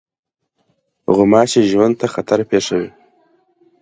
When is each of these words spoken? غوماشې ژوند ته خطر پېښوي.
غوماشې 1.15 1.61
ژوند 1.71 1.93
ته 1.99 2.07
خطر 2.13 2.39
پېښوي. 2.49 2.89